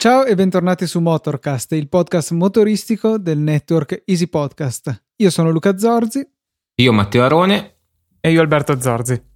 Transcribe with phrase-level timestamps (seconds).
[0.00, 5.04] Ciao e bentornati su Motorcast, il podcast motoristico del network Easy Podcast.
[5.16, 6.26] Io sono Luca Zorzi.
[6.76, 7.74] Io Matteo Arone.
[8.18, 9.29] E io Alberto Zorzi.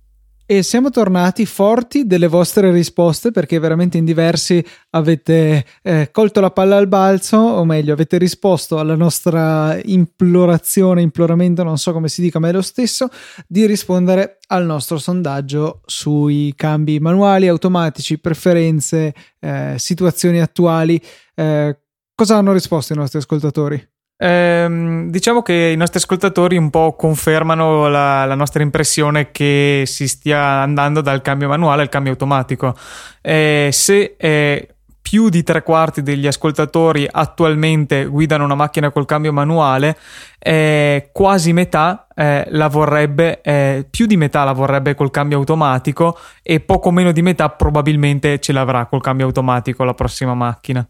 [0.47, 6.51] E siamo tornati forti delle vostre risposte perché veramente in diversi avete eh, colto la
[6.51, 12.21] palla al balzo, o meglio, avete risposto alla nostra implorazione, imploramento, non so come si
[12.21, 13.09] dica, ma è lo stesso,
[13.47, 21.01] di rispondere al nostro sondaggio sui cambi manuali, automatici, preferenze, eh, situazioni attuali.
[21.35, 21.79] Eh,
[22.15, 23.94] cosa hanno risposto i nostri ascoltatori?
[24.25, 30.09] Ehm, diciamo che i nostri ascoltatori un po' confermano la, la, nostra impressione che si
[30.09, 32.75] stia andando dal cambio manuale al cambio automatico.
[33.21, 34.69] Eh, se eh,
[35.03, 39.99] più di tre quarti degli ascoltatori attualmente guidano una macchina col cambio manuale,
[40.39, 46.19] eh, quasi metà eh, la vorrebbe, eh, più di metà la vorrebbe col cambio automatico
[46.43, 50.89] e poco meno di metà probabilmente ce l'avrà col cambio automatico la prossima macchina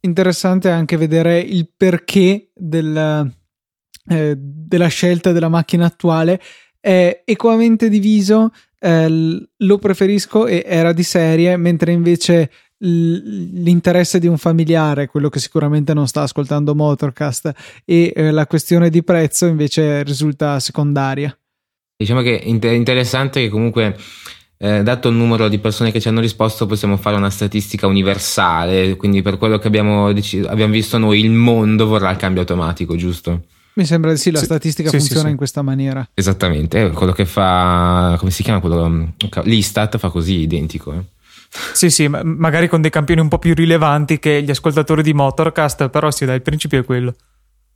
[0.00, 3.30] interessante anche vedere il perché del,
[4.08, 6.40] eh, della scelta della macchina attuale.
[6.78, 12.50] È equamente diviso, eh, lo preferisco e era di serie, mentre invece
[12.82, 17.52] l'interesse di un familiare, quello che sicuramente non sta ascoltando Motorcast,
[17.84, 21.36] e eh, la questione di prezzo invece risulta secondaria.
[21.94, 23.94] Diciamo che è interessante che comunque
[24.62, 28.94] eh, dato il numero di persone che ci hanno risposto, possiamo fare una statistica universale.
[28.96, 32.94] Quindi, per quello che abbiamo, deciso, abbiamo visto noi, il mondo vorrà il cambio automatico,
[32.94, 33.44] giusto?
[33.72, 36.06] Mi sembra di sì, la sì, statistica sì, funziona sì, in questa maniera.
[36.12, 39.14] Esattamente, quello che fa, come si chiama quello?
[39.44, 40.92] L'Istat fa così, identico.
[40.92, 41.04] Eh.
[41.72, 45.88] Sì, sì, magari con dei campioni un po' più rilevanti che gli ascoltatori di Motorcast,
[45.88, 47.14] però sì, dai, il principio è quello.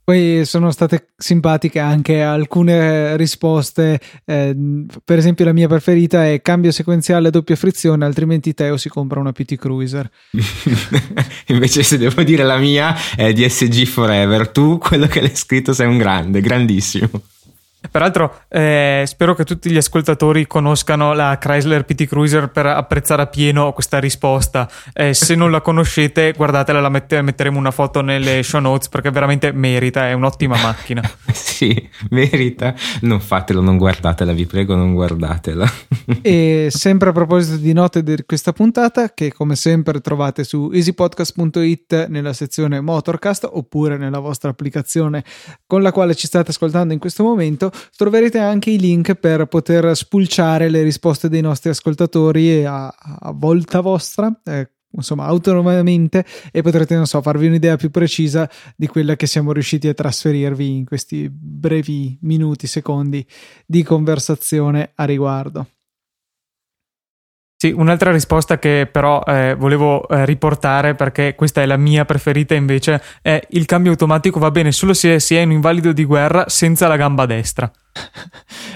[0.05, 4.55] Poi sono state simpatiche anche alcune risposte, eh,
[5.03, 9.19] per esempio la mia preferita è cambio sequenziale a doppia frizione, altrimenti Teo si compra
[9.19, 10.07] una PT Cruiser.
[11.47, 15.87] Invece se devo dire la mia è DSG Forever, tu quello che l'hai scritto sei
[15.87, 17.09] un grande, grandissimo.
[17.95, 23.27] Peraltro, eh, spero che tutti gli ascoltatori conoscano la Chrysler PT Cruiser per apprezzare a
[23.27, 24.69] pieno questa risposta.
[24.91, 29.11] Eh, se non la conoscete, guardatela, la mette- metteremo una foto nelle show notes perché
[29.11, 31.01] veramente merita, è un'ottima macchina.
[31.31, 32.75] sì, merita.
[33.03, 35.65] Non fatelo, non guardatela, vi prego, non guardatela.
[36.21, 42.07] e sempre a proposito di note di questa puntata, che come sempre trovate su easypodcast.it
[42.09, 45.23] nella sezione Motorcast oppure nella vostra applicazione
[45.65, 49.95] con la quale ci state ascoltando in questo momento troverete anche i link per poter
[49.95, 54.31] spulciare le risposte dei nostri ascoltatori a, a volta vostra.
[54.43, 59.51] Eh, insomma autonomamente e potrete non so farvi un'idea più precisa di quella che siamo
[59.51, 63.25] riusciti a trasferirvi in questi brevi minuti secondi
[63.65, 65.67] di conversazione a riguardo
[67.65, 72.53] sì, un'altra risposta che però eh, volevo eh, riportare perché questa è la mia preferita
[72.53, 76.45] invece è il cambio automatico va bene solo se si è un invalido di guerra
[76.47, 77.71] senza la gamba destra.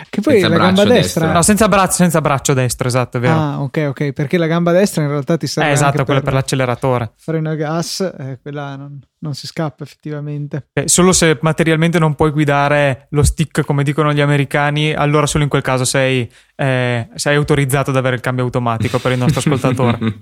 [0.09, 0.95] Che poi senza la gamba destra...
[0.95, 1.31] destra...
[1.31, 3.33] No, senza braccio, senza braccio destro, esatto, è vero.
[3.33, 6.23] Ah, ok, ok, perché la gamba destra in realtà ti serve eh, esatto, quella per,
[6.23, 7.11] per l'acceleratore.
[7.17, 10.69] Freno a gas, eh, quella non, non, si scappa effettivamente.
[10.73, 15.43] Eh, solo se materialmente non puoi guidare lo stick come dicono gli americani, allora solo
[15.43, 19.39] in quel caso sei, eh, sei autorizzato ad avere il cambio automatico per il nostro
[19.39, 19.97] ascoltatore.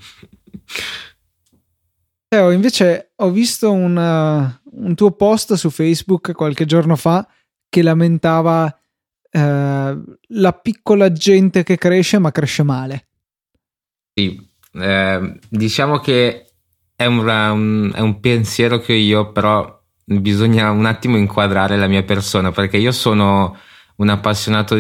[2.29, 7.25] Teo, invece ho visto una, un tuo post su Facebook qualche giorno fa
[7.69, 8.77] che lamentava
[9.31, 13.07] eh, la piccola gente che cresce ma cresce male.
[14.13, 16.47] Sì, eh, diciamo che
[16.95, 22.03] è un, un, è un pensiero che io però bisogna un attimo inquadrare la mia
[22.03, 23.57] persona perché io sono
[23.97, 24.75] un appassionato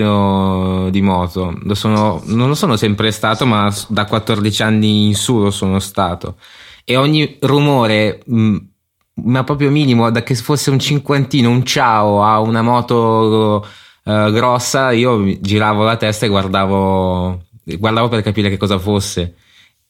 [0.89, 5.39] di, moto, lo sono, non lo sono sempre stato ma da 14 anni in su
[5.39, 6.37] lo sono stato
[6.83, 8.57] e ogni rumore mh,
[9.23, 13.65] ma proprio minimo, da che fosse un cinquantino, un ciao a una moto
[14.07, 19.35] uh, grossa, io giravo la testa e guardavo, guardavo per capire che cosa fosse.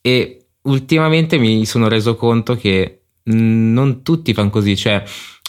[0.02, 5.04] E ultimamente mi sono reso conto che non tutti fanno così, cioè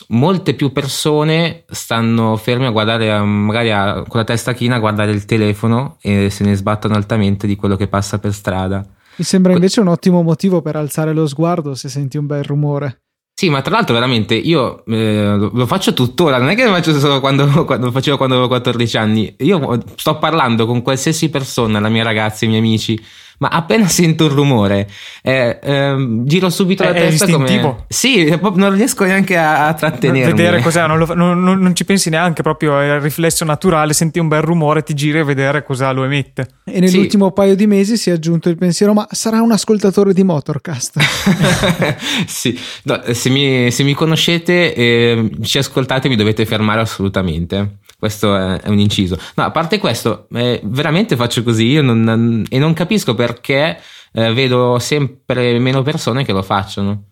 [0.08, 4.80] molte più persone stanno ferme a guardare, a, magari a, con la testa china a
[4.80, 8.84] guardare il telefono e se ne sbattono altamente di quello che passa per strada.
[9.16, 13.02] Mi sembra invece un ottimo motivo per alzare lo sguardo se senti un bel rumore.
[13.38, 16.98] Sì, ma tra l'altro veramente io eh, lo faccio tuttora, non è che lo faccio
[16.98, 21.88] solo quando, quando facevo quando avevo 14 anni, io sto parlando con qualsiasi persona, la
[21.88, 23.00] mia ragazza, i miei amici,
[23.38, 24.88] ma appena sento un rumore,
[25.22, 27.84] eh, eh, giro subito la è, testa è come...
[27.88, 30.32] Sì, non riesco neanche a, a trattenermi.
[30.32, 33.92] Vedere cos'è, non, lo, non, non, non, ci pensi neanche, proprio è il riflesso naturale,
[33.92, 36.48] senti un bel rumore, ti giri a vedere cosa lo emette.
[36.64, 37.32] E nell'ultimo sì.
[37.32, 40.98] paio di mesi si è aggiunto il pensiero, ma sarà un ascoltatore di Motorcast?
[42.26, 47.78] sì, no, se, mi, se, mi, conoscete e ci ascoltate mi dovete fermare assolutamente.
[47.98, 49.18] Questo è, è un inciso.
[49.34, 53.80] No, a parte questo, eh, veramente faccio così io non, e non capisco perché
[54.12, 57.07] eh, vedo sempre meno persone che lo facciano.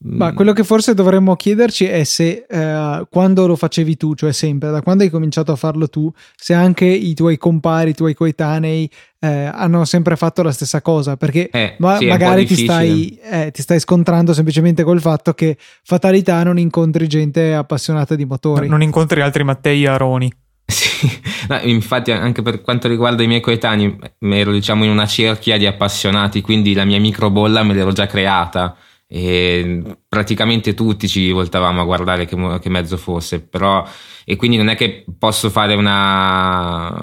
[0.00, 4.70] Ma quello che forse dovremmo chiederci è se eh, quando lo facevi tu, cioè sempre,
[4.70, 8.88] da quando hai cominciato a farlo tu, se anche i tuoi compari, i tuoi coetanei
[9.18, 13.50] eh, hanno sempre fatto la stessa cosa, perché eh, ma- sì, magari ti stai, eh,
[13.50, 18.68] ti stai, scontrando semplicemente col fatto che fatalità non incontri gente appassionata di motori.
[18.68, 20.32] Non incontri altri Mattei Aroni.
[20.70, 21.08] Sì,
[21.48, 25.64] no, infatti anche per quanto riguarda i miei coetanei ero diciamo in una cerchia di
[25.64, 28.76] appassionati, quindi la mia microbolla me l'ero già creata
[29.10, 33.82] e praticamente tutti ci voltavamo a guardare che, che, mezzo fosse, però
[34.24, 37.02] e quindi non è che posso fare una,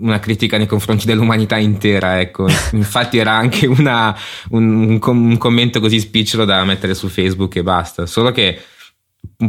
[0.00, 2.46] una critica nei confronti dell'umanità intera, ecco.
[2.72, 4.16] Infatti era anche una,
[4.50, 8.60] un, un, commento così spicciolo da mettere su Facebook e basta, solo che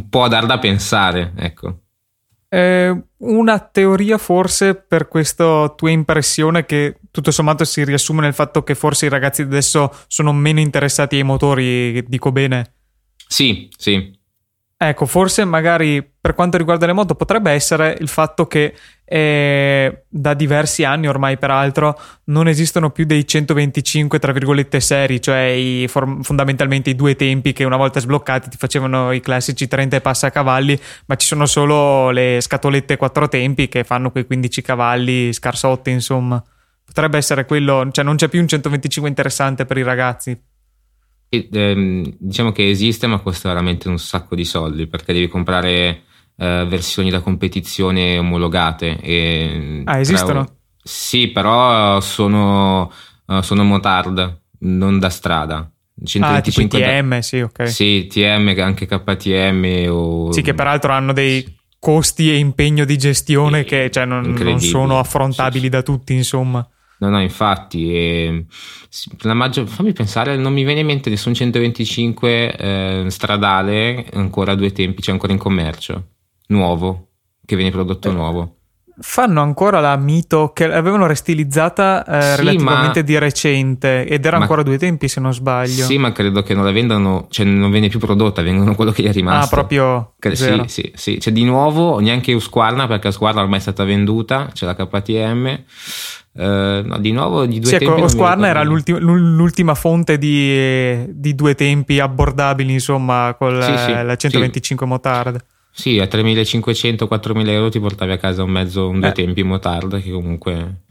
[0.09, 1.82] può dar da pensare, ecco.
[2.53, 8.61] Eh, una teoria forse per questa tua impressione che tutto sommato si riassume nel fatto
[8.61, 12.73] che forse i ragazzi adesso sono meno interessati ai motori, dico bene?
[13.27, 14.15] Sì, sì.
[14.77, 18.75] Ecco, forse magari per quanto riguarda le moto potrebbe essere il fatto che
[19.15, 25.41] eh, da diversi anni ormai peraltro non esistono più dei 125 tra virgolette seri, cioè
[25.49, 30.01] i, fondamentalmente i due tempi che una volta sbloccati ti facevano i classici 30 e
[30.01, 35.31] passa cavalli, ma ci sono solo le scatolette quattro tempi che fanno quei 15 cavalli
[35.31, 36.43] scarsotti, insomma.
[36.83, 40.35] Potrebbe essere quello, cioè non c'è più un 125 interessante per i ragazzi
[41.29, 46.01] ehm, diciamo che esiste, ma costa veramente un sacco di soldi perché devi comprare
[46.37, 48.99] eh, versioni da competizione omologate.
[48.99, 50.45] E, ah, esistono?
[50.45, 50.55] Tra...
[50.83, 52.91] Sì, però sono,
[53.25, 55.69] uh, sono motard, non da strada.
[56.03, 57.21] 125 ah, TM, da...
[57.21, 57.69] sì, ok.
[57.69, 59.87] Sì, TM, anche KTM.
[59.89, 60.31] O...
[60.31, 64.59] Sì, che peraltro hanno dei costi e impegno di gestione sì, che cioè, non, non,
[64.61, 66.65] sono affrontabili sì, da tutti, insomma.
[66.99, 68.45] No, no, infatti, eh,
[69.23, 74.55] la maggior, fammi pensare, non mi viene in mente nessun 125 eh, stradale ancora a
[74.55, 76.11] due tempi, c'è ancora in commercio,
[76.47, 77.07] nuovo,
[77.45, 78.55] che viene prodotto eh, nuovo.
[78.99, 84.37] Fanno ancora la Mito che l'avevano restilizzata eh, sì, relativamente ma, di recente ed era
[84.37, 85.83] ma, ancora due tempi se non sbaglio.
[85.83, 89.03] Sì, ma credo che non la vendano, cioè non viene più prodotta, vengono quello che
[89.03, 89.45] è rimasto.
[89.45, 90.13] Ah, proprio.
[90.19, 94.49] Che, sì, sì, sì, c'è di nuovo neanche Usquarna perché Usquarna ormai è stata venduta,
[94.53, 95.63] c'è la KTM.
[96.35, 98.01] Uh, no, di nuovo di due sì, ecco, tempi.
[98.01, 104.15] Osquarna era l'ultima, l'ultima fonte di, di, due tempi abbordabili, insomma, con sì, sì, la
[104.15, 104.91] 125 sì.
[104.91, 105.45] motard.
[105.75, 109.13] Sì, a 3.500-4.000 euro ti portavi a casa un mezzo, un due eh.
[109.13, 110.83] tempi motard che comunque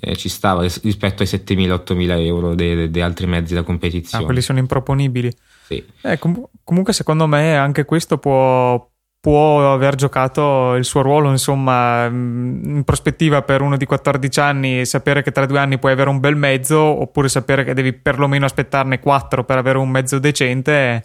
[0.00, 4.22] eh, ci stava rispetto ai 7.000-8.000 euro dei, dei altri mezzi da competizione.
[4.22, 5.30] Ah, quelli sono improponibili.
[5.64, 5.84] Sì.
[6.00, 8.90] Eh, com- comunque, secondo me, anche questo può,
[9.20, 14.86] può aver giocato il suo ruolo, insomma, mm, in prospettiva per uno di 14 anni,
[14.86, 18.46] sapere che tra due anni puoi avere un bel mezzo, oppure sapere che devi perlomeno
[18.46, 21.04] aspettarne quattro per avere un mezzo decente,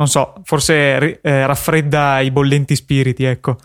[0.00, 3.58] non so, forse eh, raffredda i bollenti spiriti, ecco.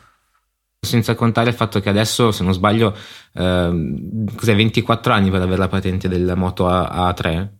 [0.82, 2.94] Senza contare il fatto che adesso, se non sbaglio,
[3.34, 7.54] eh, cos'è 24 anni per avere la patente della moto A- 3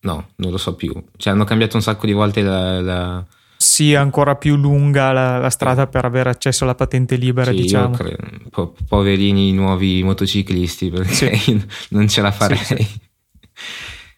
[0.00, 0.92] No, non lo so più.
[1.16, 3.26] Cioè, hanno cambiato un sacco di volte la, la
[3.56, 7.96] sia ancora più lunga la, la, strada per avere accesso alla patente libera, sì, diciamo.
[7.96, 8.16] Cre-
[8.50, 11.66] po- poverini nuovi motociclisti, perché sì.
[11.90, 12.56] non ce la farei.
[12.56, 13.00] Sì, sì.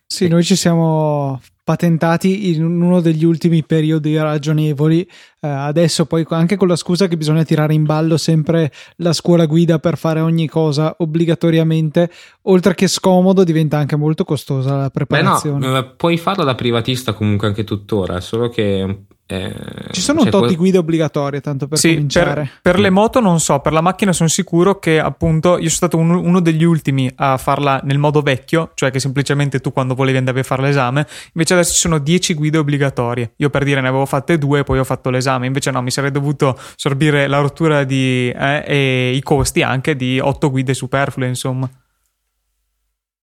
[0.07, 5.01] sì, noi ci siamo patentati in uno degli ultimi periodi ragionevoli.
[5.01, 9.47] Eh, adesso poi anche con la scusa che bisogna tirare in ballo sempre la scuola
[9.47, 12.09] guida per fare ogni cosa obbligatoriamente,
[12.43, 15.59] oltre che scomodo diventa anche molto costosa la preparazione.
[15.59, 19.53] Beh no, eh, puoi farlo da privatista comunque anche tuttora, solo che eh,
[19.91, 20.51] Ci sono un tot quel...
[20.51, 22.35] di guide obbligatorie, tanto per sì, cominciare.
[22.63, 25.71] Per, per, le moto non so, per la macchina sono sicuro che appunto io sono
[25.71, 29.97] stato un, uno degli ultimi a farla nel modo vecchio, cioè che semplicemente tu quando
[29.97, 33.33] volevi andavi a fare l'esame, invece adesso ci sono 10 guide obbligatorie.
[33.37, 36.13] Io per dire ne avevo fatte due, poi ho fatto l'esame, invece no, mi sarei
[36.13, 41.69] dovuto sorbire la rottura di, eh, e i costi anche di 8 guide superflue, insomma.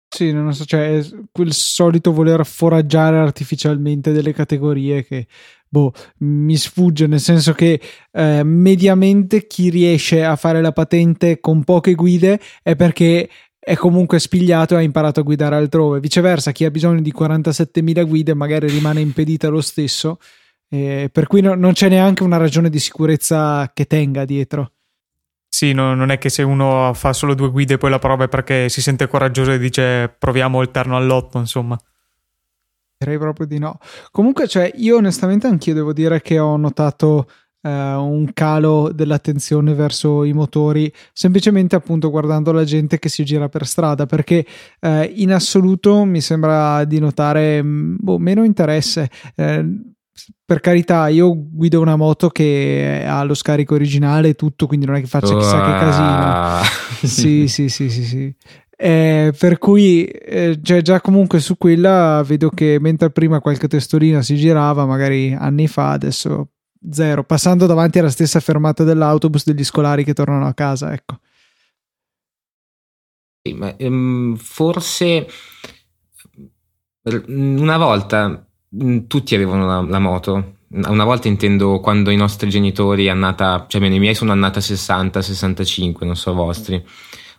[0.09, 5.27] Sì, non so, cioè quel solito voler foraggiare artificialmente delle categorie che
[5.69, 7.79] boh, mi sfugge, nel senso che
[8.11, 13.29] eh, mediamente chi riesce a fare la patente con poche guide è perché
[13.67, 15.99] è comunque spigliato e ha imparato a guidare altrove.
[15.99, 20.19] Viceversa, chi ha bisogno di 47.000 guide magari rimane impedita lo stesso,
[20.69, 24.71] eh, per cui no, non c'è neanche una ragione di sicurezza che tenga dietro.
[25.49, 28.25] Sì, no, non è che se uno fa solo due guide e poi la prova
[28.25, 31.77] è perché si sente coraggioso e dice proviamo il terno all'otto, insomma.
[32.97, 33.77] Direi proprio di no.
[34.11, 37.27] Comunque, cioè, io onestamente anch'io devo dire che ho notato
[37.61, 43.49] eh, un calo dell'attenzione verso i motori, semplicemente appunto guardando la gente che si gira
[43.49, 44.45] per strada, perché
[44.79, 49.09] eh, in assoluto mi sembra di notare mm, boh, meno interesse.
[49.35, 49.65] Eh,
[50.43, 54.95] per carità, io guido una moto che ha lo scarico originale e tutto, quindi non
[54.95, 56.63] è che faccia chissà che casino.
[57.05, 58.35] sì, sì, sì, sì, sì.
[58.79, 64.21] Eh, per cui eh, cioè, già comunque su quella vedo che mentre prima qualche testolina
[64.21, 66.49] si girava, magari anni fa, adesso
[66.91, 71.19] zero, passando davanti alla stessa fermata dell'autobus degli scolari che tornano a casa, ecco.
[73.41, 75.27] Sì, ma, um, forse
[77.27, 78.45] una volta
[79.07, 80.55] tutti avevano la, la, moto.
[80.69, 86.05] Una volta intendo quando i nostri genitori annata, cioè i miei sono annata 60, 65,
[86.05, 86.83] non so vostri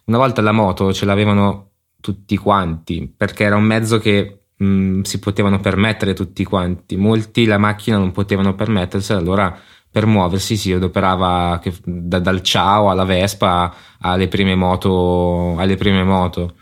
[0.08, 5.00] una volta la moto ce l'avevano tutti quanti, perché era un mezzo che mh, mm,
[5.02, 6.96] si potevano permettere tutti quanti.
[6.96, 9.58] Molti la macchina non potevano permettersela, allora
[9.90, 16.04] per muoversi si adoperava che, da, dal ciao alla Vespa alle prime moto, alle prime
[16.04, 16.56] moto.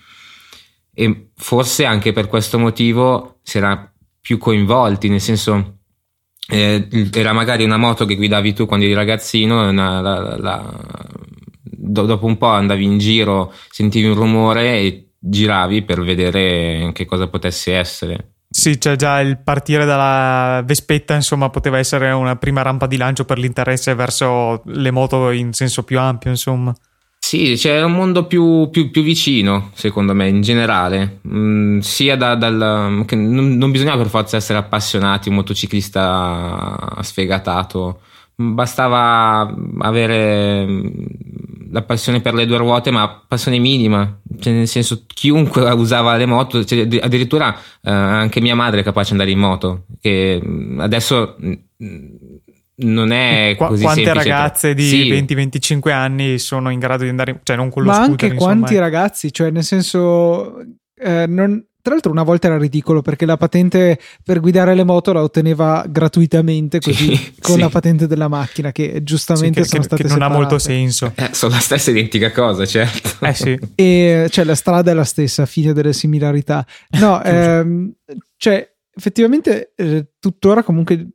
[0.93, 5.79] E forse anche per questo motivo si era più coinvolti, nel senso
[6.49, 10.73] eh, era magari una moto che guidavi tu quando eri ragazzino, una, la, la,
[11.87, 17.05] do- dopo un po' andavi in giro, sentivi un rumore e giravi per vedere che
[17.05, 18.31] cosa potesse essere.
[18.49, 23.25] Sì, cioè già il partire dalla Vespetta, insomma, poteva essere una prima rampa di lancio
[23.25, 26.75] per l'interesse verso le moto in senso più ampio, insomma.
[27.19, 31.19] Sì, c'è un mondo più, più, più, vicino, secondo me, in generale.
[31.29, 33.05] Mm, sia da, dal.
[33.11, 38.01] non, non bisognava per forza essere appassionati, un motociclista sfegatato.
[38.37, 40.67] Bastava avere
[41.77, 46.25] la passione per le due ruote, ma passione minima, cioè nel senso chiunque usava le
[46.25, 50.81] moto, cioè, addirittura eh, anche mia madre è capace di andare in moto, che mm,
[50.81, 51.53] adesso mm,
[52.77, 54.29] non è Qu- così quante semplice.
[54.29, 55.11] ragazze di sì.
[55.11, 58.53] 20-25 anni sono in grado di andare, cioè non con lo ma scooter, anche insomma,
[58.55, 58.79] quanti eh.
[58.81, 60.65] ragazzi, cioè nel senso
[60.99, 65.13] eh, non, tra l'altro una volta era ridicolo perché la patente per guidare le moto
[65.13, 67.61] la otteneva gratuitamente così sì, con sì.
[67.61, 70.35] la patente della macchina che giustamente sì, che, sono che, state che non separate.
[70.35, 71.13] ha molto senso.
[71.15, 73.25] Eh, sono la stessa identica cosa, certo.
[73.25, 73.57] Eh sì.
[73.77, 76.67] E cioè la strada è la stessa, fine delle similarità.
[76.99, 77.93] No, ehm,
[78.37, 81.11] cioè effettivamente eh, tuttora comunque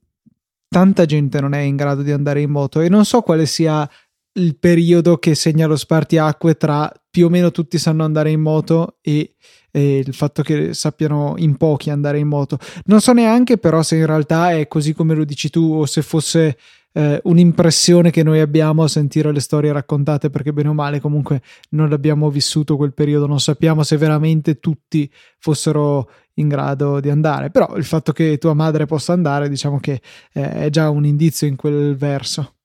[0.69, 3.89] tanta gente non è in grado di andare in moto e non so quale sia
[4.35, 8.99] il periodo che segna lo spartiacque tra più o meno tutti sanno andare in moto
[9.01, 9.35] e
[9.71, 12.59] e il fatto che sappiano in pochi andare in moto.
[12.85, 16.01] Non so neanche però se in realtà è così come lo dici tu o se
[16.01, 16.57] fosse
[16.93, 21.41] eh, un'impressione che noi abbiamo a sentire le storie raccontate perché bene o male comunque
[21.69, 25.09] non l'abbiamo vissuto quel periodo, non sappiamo se veramente tutti
[25.39, 30.01] fossero in grado di andare, però il fatto che tua madre possa andare diciamo che
[30.33, 32.55] eh, è già un indizio in quel verso.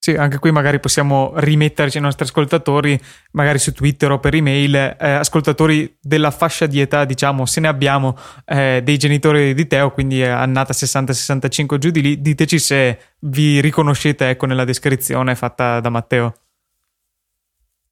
[0.00, 2.98] Sì, anche qui magari possiamo rimetterci ai nostri ascoltatori,
[3.32, 7.66] magari su Twitter o per email, eh, ascoltatori della fascia di età, diciamo, se ne
[7.66, 13.60] abbiamo eh, dei genitori di Teo, quindi annata 60-65 giù di lì, diteci se vi
[13.60, 16.32] riconoscete ecco, nella descrizione fatta da Matteo.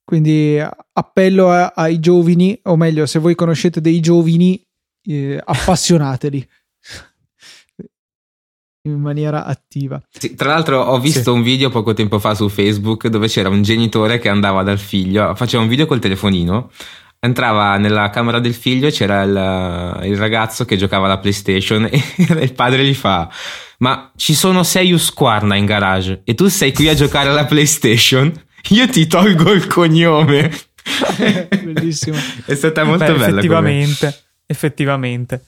[0.05, 4.65] Quindi appello a, ai giovani, o meglio, se voi conoscete dei giovani,
[5.03, 6.49] eh, appassionateli
[8.89, 10.01] in maniera attiva.
[10.11, 11.29] Sì, tra l'altro ho visto sì.
[11.31, 15.35] un video poco tempo fa su Facebook dove c'era un genitore che andava dal figlio,
[15.35, 16.71] faceva un video col telefonino,
[17.21, 22.03] entrava nella camera del figlio e c'era il, il ragazzo che giocava alla PlayStation e
[22.17, 23.31] il padre gli fa
[23.79, 28.33] ma ci sono sei Usquarna in garage e tu sei qui a giocare alla PlayStation?
[28.71, 30.51] Io ti tolgo il cognome.
[31.63, 32.17] Bellissimo.
[32.45, 33.27] È stata molto Beh, bella.
[33.27, 35.45] Effettivamente, effettivamente.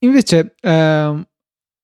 [0.00, 1.26] Invece, eh,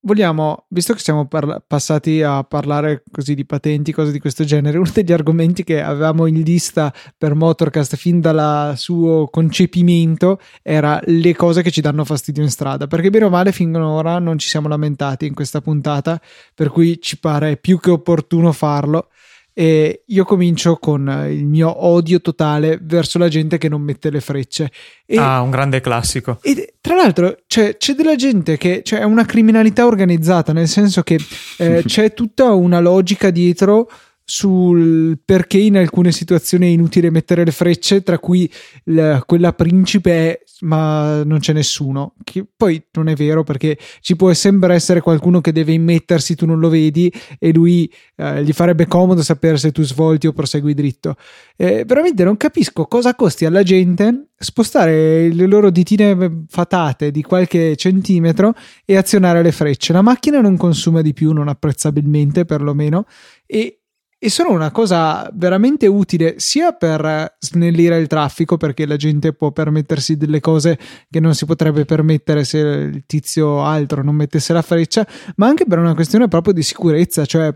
[0.05, 4.77] vogliamo, visto che siamo parla- passati a parlare così di patenti, cose di questo genere,
[4.79, 11.35] uno degli argomenti che avevamo in lista per Motorcast fin dal suo concepimento era le
[11.35, 14.67] cose che ci danno fastidio in strada, perché bene o male finora non ci siamo
[14.67, 16.21] lamentati in questa puntata,
[16.53, 19.09] per cui ci pare più che opportuno farlo.
[19.57, 24.19] E io comincio con il mio odio totale verso la gente che non mette le
[24.19, 24.69] frecce.
[25.05, 26.39] E, ah, un grande classico.
[26.41, 31.03] E tra l'altro c'è, c'è della gente che cioè, è una criminalità organizzata, nel senso
[31.03, 31.17] che
[31.57, 33.89] eh, c'è tutta una logica dietro
[34.25, 38.51] sul perché in alcune situazioni è inutile mettere le frecce, tra cui
[38.85, 42.15] la, quella principe è ma non c'è nessuno.
[42.23, 46.45] Che poi non è vero perché ci può sempre essere qualcuno che deve immettersi, tu
[46.45, 50.73] non lo vedi e lui eh, gli farebbe comodo sapere se tu svolti o prosegui
[50.73, 51.15] dritto.
[51.55, 57.75] Eh, veramente non capisco cosa costi alla gente spostare le loro ditine fatate di qualche
[57.75, 58.53] centimetro
[58.85, 59.93] e azionare le frecce.
[59.93, 63.05] La macchina non consuma di più, non apprezzabilmente perlomeno,
[63.45, 63.79] e
[64.25, 69.51] e sono una cosa veramente utile sia per snellire il traffico perché la gente può
[69.51, 74.63] permettersi delle cose che non si potrebbe permettere se il tizio altro non mettesse la
[74.63, 75.05] freccia,
[75.35, 77.53] ma anche per una questione proprio di sicurezza, cioè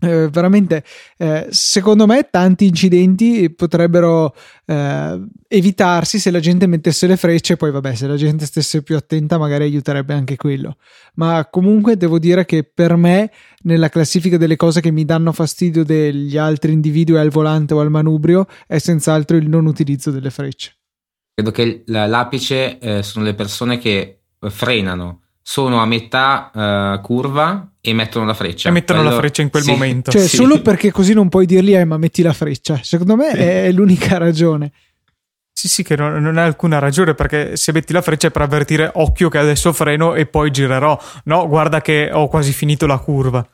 [0.00, 0.84] eh, veramente
[1.16, 4.34] eh, secondo me tanti incidenti potrebbero
[4.66, 8.96] eh, evitarsi se la gente mettesse le frecce poi vabbè se la gente stesse più
[8.96, 10.76] attenta magari aiuterebbe anche quello.
[11.14, 13.30] Ma comunque devo dire che per me
[13.62, 17.90] nella classifica delle cose che mi danno fastidio degli altri individui al volante o al
[17.90, 20.76] manubrio è senz'altro il non utilizzo delle frecce.
[21.34, 27.92] Credo che l'apice eh, sono le persone che frenano sono a metà uh, curva e
[27.92, 28.70] mettono la freccia.
[28.70, 29.14] E mettono Quello...
[29.14, 29.70] la freccia in quel sì.
[29.72, 30.10] momento.
[30.10, 30.36] Cioè, sì.
[30.36, 32.80] solo perché così non puoi dirgli, eh, ma metti la freccia.
[32.82, 33.36] Secondo me sì.
[33.36, 34.72] è l'unica ragione.
[35.52, 38.40] Sì, sì, che non, non ha alcuna ragione perché se metti la freccia è per
[38.40, 40.98] avvertire occhio che adesso freno e poi girerò.
[41.24, 43.46] No, guarda che ho quasi finito la curva.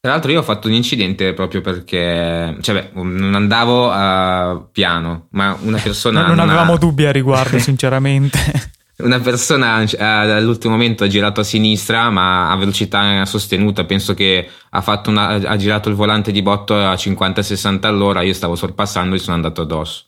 [0.00, 5.26] Tra l'altro io ho fatto un incidente proprio perché, cioè beh, non andavo a piano,
[5.32, 6.22] ma una persona...
[6.22, 6.78] non, non avevamo ha...
[6.78, 12.56] dubbi a riguardo, sinceramente una persona eh, all'ultimo momento ha girato a sinistra ma a
[12.56, 13.84] velocità sostenuta.
[13.84, 18.22] Penso che ha, una, ha girato il volante di botto a 50-60 all'ora.
[18.22, 20.04] Io stavo sorpassando e sono andato addosso.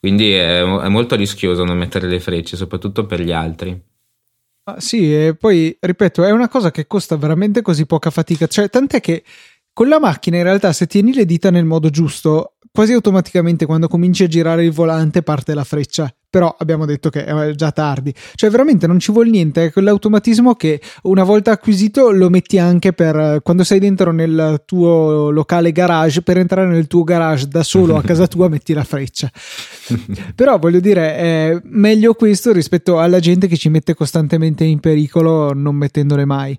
[0.00, 3.80] Quindi è, è, molto rischioso non mettere le frecce soprattutto per gli altri.
[4.64, 8.48] Ah, sì e poi ripeto è una cosa che costa veramente così poca fatica.
[8.48, 9.22] Cioè tant'è che
[9.72, 13.86] con la macchina in realtà se tieni le dita nel modo giusto quasi automaticamente quando
[13.86, 18.14] cominci a girare il volante parte la freccia però abbiamo detto che è già tardi.
[18.34, 19.66] Cioè, veramente non ci vuole niente.
[19.66, 25.28] È quell'automatismo che una volta acquisito lo metti anche per quando sei dentro nel tuo
[25.28, 26.22] locale garage.
[26.22, 29.30] Per entrare nel tuo garage da solo a casa tua, metti la freccia.
[30.34, 35.52] però voglio dire, è meglio questo rispetto alla gente che ci mette costantemente in pericolo
[35.52, 36.58] non mettendole mai.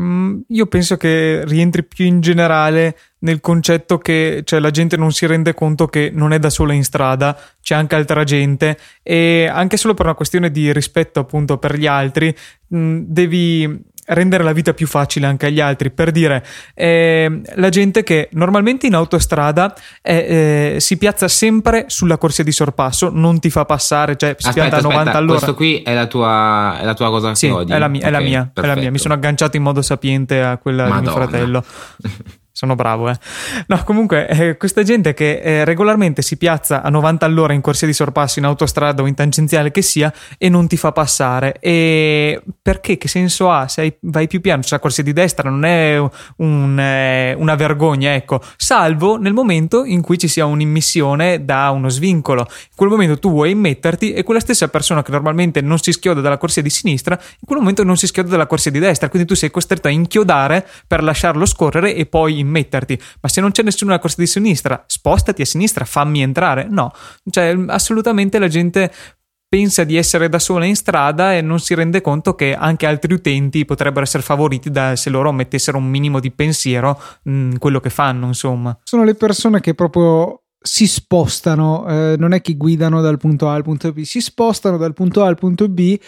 [0.00, 5.10] Mm, io penso che rientri più in generale nel concetto che cioè, la gente non
[5.10, 9.50] si rende conto che non è da sola in strada, c'è anche altra gente e
[9.52, 12.32] anche solo per una questione di rispetto appunto per gli altri,
[12.68, 15.90] mh, mm, devi rendere la vita più facile anche agli altri.
[15.90, 16.44] Per dire,
[16.74, 22.52] eh, la gente che normalmente in autostrada eh, eh, si piazza sempre sulla corsia di
[22.52, 25.38] sorpasso, non ti fa passare, cioè si aspetta, pianta a 90 aspetta, all'ora.
[25.38, 27.72] Questo qui è la tua, è la tua cosa sì, che odi?
[27.72, 29.82] È la, mia, okay, è, la mia è la mia, mi sono agganciato in modo
[29.82, 31.00] sapiente a quella Madonna.
[31.00, 31.64] di mio fratello.
[32.58, 33.16] sono bravo, eh.
[33.68, 37.86] No, comunque, eh, questa gente che eh, regolarmente si piazza a 90 all'ora in corsia
[37.86, 41.58] di sorpasso, in autostrada o in tangenziale che sia, e non ti fa passare.
[41.60, 42.98] E perché?
[42.98, 43.68] Che senso ha?
[43.68, 45.98] Se hai, vai più piano, cioè la corsia di destra non è
[46.38, 48.40] un, eh, una vergogna, ecco.
[48.56, 52.40] Salvo nel momento in cui ci sia un'immissione da uno svincolo.
[52.40, 56.20] In quel momento tu vuoi immetterti e quella stessa persona che normalmente non si schioda
[56.20, 59.08] dalla corsia di sinistra, in quel momento non si schioda dalla corsia di destra.
[59.08, 62.98] Quindi tu sei costretto a inchiodare per lasciarlo scorrere e poi immetterti.
[63.20, 66.66] Ma se non c'è nessuno alla corsia di sinistra, spostati a sinistra, fammi entrare.
[66.68, 66.90] No,
[67.30, 68.90] cioè assolutamente la gente
[69.48, 73.14] pensa di essere da sola in strada e non si rende conto che anche altri
[73.14, 77.90] utenti potrebbero essere favoriti da, se loro mettessero un minimo di pensiero in quello che
[77.90, 78.78] fanno, insomma.
[78.84, 83.54] Sono le persone che proprio si spostano, eh, non è che guidano dal punto A
[83.54, 85.98] al punto B, si spostano dal punto A al punto B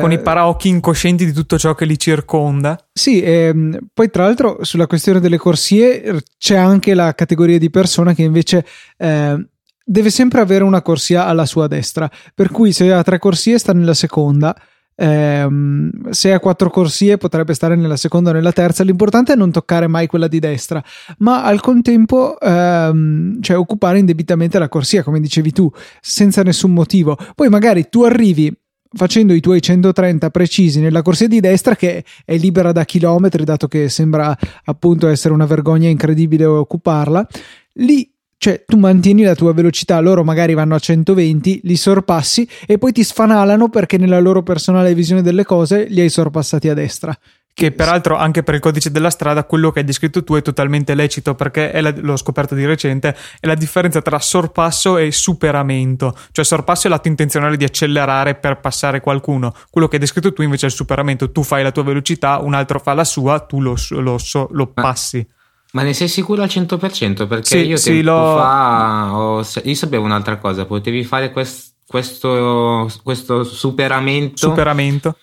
[0.00, 2.76] con i paraocchi incoscienti di tutto ciò che li circonda.
[2.92, 8.12] Sì, ehm, poi tra l'altro sulla questione delle corsie c'è anche la categoria di persona
[8.12, 9.46] che invece eh,
[9.84, 13.72] deve sempre avere una corsia alla sua destra, per cui se ha tre corsie sta
[13.72, 14.56] nella seconda.
[14.96, 18.84] Ehm, se ha quattro corsie potrebbe stare nella seconda o nella terza.
[18.84, 20.82] L'importante è non toccare mai quella di destra,
[21.18, 27.16] ma al contempo ehm, cioè occupare indebitamente la corsia, come dicevi tu, senza nessun motivo.
[27.34, 28.54] Poi magari tu arrivi
[28.92, 33.68] facendo i tuoi 130 precisi nella corsia di destra che è libera da chilometri dato
[33.68, 37.26] che sembra appunto essere una vergogna incredibile occuparla.
[37.74, 42.78] Lì cioè tu mantieni la tua velocità loro magari vanno a 120 li sorpassi e
[42.78, 47.14] poi ti sfanalano perché nella loro personale visione delle cose li hai sorpassati a destra
[47.52, 50.94] che peraltro anche per il codice della strada quello che hai descritto tu è totalmente
[50.94, 56.16] lecito perché la, l'ho scoperto di recente è la differenza tra sorpasso e superamento.
[56.32, 59.54] Cioè sorpasso è l'atto intenzionale di accelerare per passare qualcuno.
[59.68, 61.30] Quello che hai descritto tu invece è il superamento.
[61.32, 64.16] Tu fai la tua velocità un altro fa la sua tu lo, lo,
[64.50, 65.26] lo passi.
[65.72, 67.28] Ma ne sei sicuro al 100%?
[67.28, 72.90] Perché Sì, io sì, l'ho- fa ho- io sapevo un'altra cosa, potevi fare quest- questo,
[73.02, 75.16] questo superamento Superamento.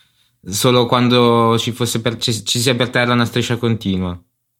[0.50, 4.20] Solo quando ci, fosse per- ci, ci sia per terra una striscia continua.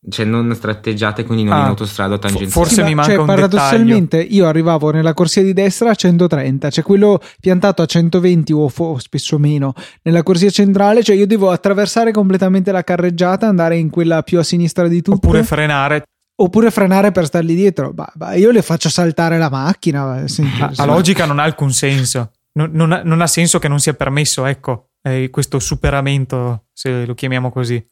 [0.10, 2.50] Cioè non tratteggiate, quindi non Ah, in autostrada o tangente.
[2.52, 6.70] forse Sì, mi manca cioè, un paradossalmente io arrivavo nella corsia di destra a 130,
[6.70, 9.74] cioè quello piantato a 120 o fo- spesso meno
[10.04, 14.44] nella corsia centrale, cioè io devo attraversare completamente la carreggiata, andare in quella più a
[14.44, 16.04] sinistra di tutte, Oppure frenare.
[16.40, 17.92] oppure frenare per stargli dietro.
[17.92, 20.26] Bah, bah, io le faccio saltare la macchina.
[20.28, 22.32] sì, La, la logica non ha alcun senso.
[22.54, 27.06] Non, non ha, non ha senso che non sia permesso, ecco, eh, questo superamento, se
[27.06, 27.84] lo chiamiamo così.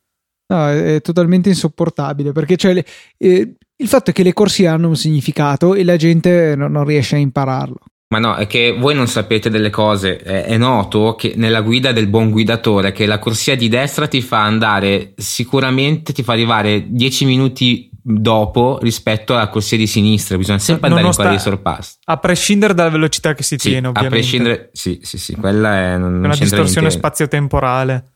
[0.48, 2.86] No, è, è totalmente insopportabile perché cioè, le-
[3.18, 6.86] eh, il fatto è che le corsie hanno un significato e la gente non, non
[6.86, 7.80] riesce a impararlo.
[8.08, 10.18] Ma no, è che voi non sapete delle cose.
[10.18, 14.22] È, è noto che nella guida del buon guidatore che la corsia di destra ti
[14.22, 20.38] fa andare sicuramente, ti fa arrivare 10 minuti dopo rispetto alla corsia di sinistra.
[20.38, 21.96] Bisogna sempre andare in Nonost- quella di sorpasso.
[22.04, 24.16] A prescindere dalla velocità che si Sì, tiene, a ovviamente.
[24.20, 28.12] prescindere, sì, sì, sì, quella è, non, una distorsione spazio-temporale.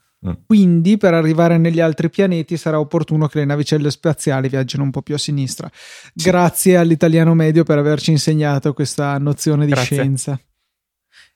[0.46, 5.00] Quindi per arrivare negli altri pianeti sarà opportuno che le navicelle spaziali viaggino un po'
[5.00, 5.68] più a sinistra.
[6.12, 9.96] Grazie all'italiano medio per averci insegnato questa nozione di Grazie.
[9.96, 10.38] scienza.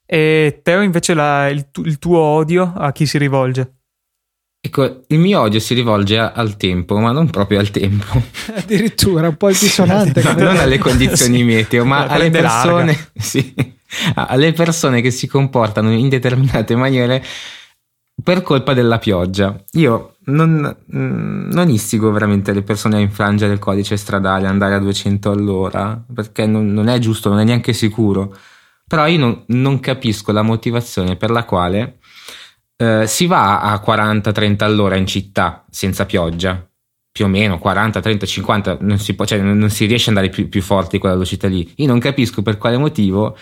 [0.05, 3.73] E Teo, invece, la- il, tu- il tuo odio a chi si rivolge?
[4.65, 8.19] Ecco, il mio odio si rivolge al tempo, ma non proprio al tempo.
[8.55, 9.49] Addirittura un po'.
[9.49, 11.43] No, come- non alle condizioni Sì.
[11.43, 13.53] meteo, ma alle persone, sì,
[14.15, 17.23] alle persone che si comportano in determinate maniere
[18.23, 19.55] per colpa della pioggia.
[19.73, 24.79] Io non, mm, non istigo veramente le persone a infrangere il codice stradale, andare a
[24.79, 28.35] 200 all'ora, perché non, non è giusto, non è neanche sicuro.
[28.87, 31.99] Però io non, non capisco la motivazione per la quale
[32.77, 36.67] eh, si va a 40-30 all'ora in città senza pioggia.
[37.11, 40.33] Più o meno 40, 30, 50, non si, può, cioè, non si riesce ad andare
[40.33, 41.71] più, più forti quella velocità lì.
[41.77, 43.37] Io non capisco per quale motivo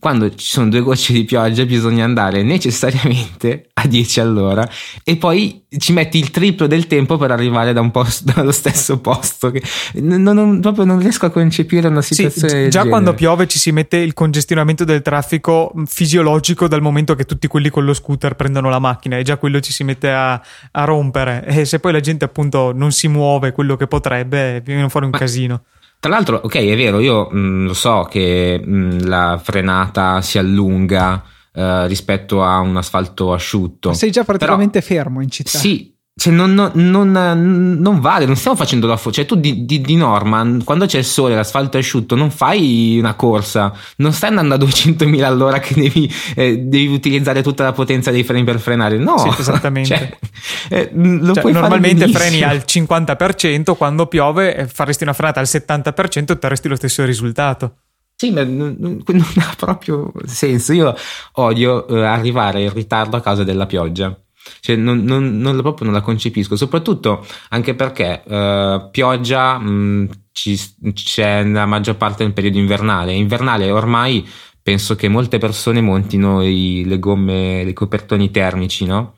[0.00, 4.68] quando ci sono due gocce di pioggia bisogna andare necessariamente a 10 all'ora
[5.04, 8.98] e poi ci metti il triplo del tempo per arrivare da un posto, dallo stesso
[9.00, 9.52] posto.
[9.94, 12.62] Non, non- proprio non riesco a concepire una Sì, situazione.
[12.62, 17.14] del già quando piove ci si mette il congestionamento del traffico mh, fisiologico dal momento
[17.14, 20.10] che tutti quelli con lo scooter prendono la macchina e già quello ci si mette
[20.10, 20.32] a,
[20.72, 24.88] a rompere e se poi la gente appunto non si muove quello che potrebbe viene
[24.88, 25.62] fuori un Ma- casino.
[26.00, 31.22] Tra l'altro, ok, è vero, io mh, lo so che mh, la frenata si allunga
[31.52, 33.92] eh, rispetto a un asfalto asciutto.
[33.92, 35.58] Sei già praticamente fermo in città.
[35.58, 36.72] Sì, cioè non, non-
[37.10, 39.14] non- non vale, non stiamo facendo la foto.
[39.16, 42.96] Cioè, tu di, di- di norma, quando c'è il sole, l'asfalto è asciutto, non fai
[42.98, 47.72] una corsa, non stai andando a 200.000 all'ora che devi, eh, devi utilizzare tutta la
[47.72, 48.98] potenza dei freni per frenare.
[48.98, 49.88] No, Sì, esattamente.
[50.68, 56.24] Cioè, eh, Cioè, normalmente freni al 50%, quando piove eh, faresti una frenata al 70%
[56.28, 57.76] e otterresti lo stesso risultato.
[58.14, 59.00] Sì, ma non
[59.36, 60.74] ha proprio senso.
[60.74, 60.94] Io
[61.36, 64.14] odio eh, arrivare in ritardo a causa della pioggia.
[64.60, 70.08] Cioè, non, non- non la- proprio non la concepisco, soprattutto anche perché eh, pioggia mh,
[70.32, 70.58] ci-
[70.94, 73.12] c'è nella maggior parte del periodo invernale.
[73.12, 74.26] Invernale ormai
[74.62, 79.14] penso che molte persone montino i- le gomme, i copertoni termici, no?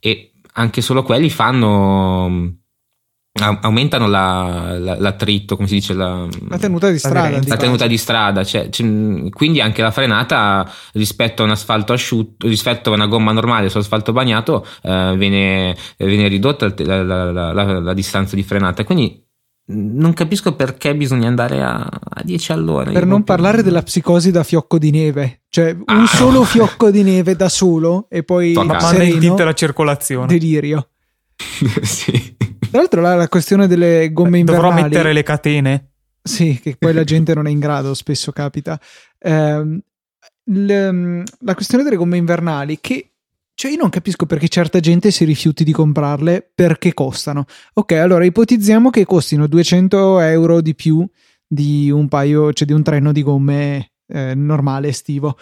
[0.00, 2.54] E anche solo quelli fanno.
[3.60, 5.94] Aumentano la- la- l'attrito, come si dice?
[5.94, 7.20] La, La tenuta di strada.
[7.20, 7.44] aderenza.
[7.44, 11.92] di la tenuta di strada, cioè, c- quindi anche la frenata rispetto a un asfalto
[11.92, 17.32] asciutto, rispetto a una gomma normale su asfalto bagnato, eh, viene, viene ridotta la, la-
[17.32, 18.84] la- la- la distanza di frenata.
[18.84, 19.22] Quindi
[19.66, 22.90] mh, non capisco perché bisogna andare a, a 10 all'ora.
[22.90, 26.06] Per non parlare della psicosi da fiocco di neve, cioè un Ah.
[26.06, 28.52] solo fiocco di neve da solo e poi.
[28.54, 30.26] Ma manda in tinte la circolazione.
[30.26, 30.88] delirio.
[31.82, 32.36] sì.
[32.70, 35.90] Tra l'altro la, la questione delle gomme Dovrò invernali mettere le catene?
[36.22, 38.78] Sì, che poi la gente non è in grado, spesso capita.
[39.20, 39.80] Ehm,
[40.44, 43.12] l- la questione delle gomme invernali, che
[43.54, 47.46] cioè io non capisco perché certa gente si rifiuti di comprarle perché costano.
[47.74, 51.04] Ok, allora ipotizziamo che costino 200 euro di più
[51.44, 55.36] di un paio, cioè di un treno di gomme eh, normale estivo.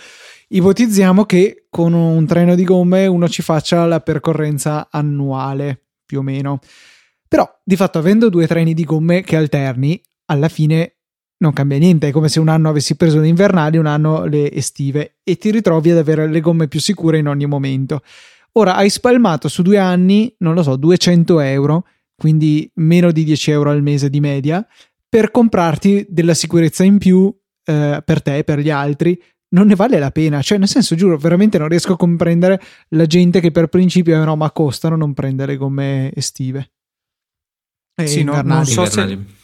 [0.49, 6.23] Ipotizziamo che con un treno di gomme uno ci faccia la percorrenza annuale, più o
[6.23, 6.61] meno.
[7.29, 10.97] Però, di fatto, avendo due treni di gomme che alterni, alla fine
[11.39, 12.09] non cambia niente.
[12.09, 15.51] È come se un anno avessi preso le invernali, un anno le estive, e ti
[15.51, 18.03] ritrovi ad avere le gomme più sicure in ogni momento.
[18.53, 21.87] Ora hai spalmato su due anni, non lo so, 200 euro,
[22.17, 24.67] quindi meno di 10 euro al mese di media,
[25.09, 27.35] per comprarti della sicurezza in più
[27.65, 29.21] eh, per te e per gli altri.
[29.49, 32.61] Non ne vale la pena, cioè, nel senso, giuro, veramente non riesco a comprendere
[32.91, 36.73] la gente che per principio, eh, no, ma costano, non prende le gomme estive.
[37.97, 38.57] E Sì, no, invernali.
[38.57, 39.35] non so se- invernali.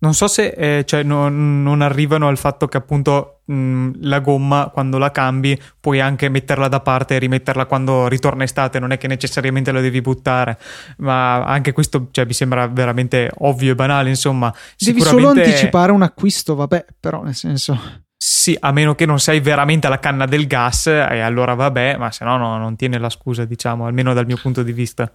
[0.00, 4.70] Non so se eh, cioè, non, non arrivano al fatto che appunto mh, la gomma
[4.72, 8.96] quando la cambi puoi anche metterla da parte e rimetterla quando ritorna estate, non è
[8.96, 10.56] che necessariamente la devi buttare,
[10.98, 14.54] ma anche questo cioè, mi sembra veramente ovvio e banale, insomma.
[14.78, 18.04] Devi solo anticipare un acquisto, vabbè, però nel senso...
[18.20, 22.10] Sì, a meno che non sei veramente alla canna del gas, e allora vabbè, ma
[22.12, 25.10] se no, no non tiene la scusa, diciamo, almeno dal mio punto di vista.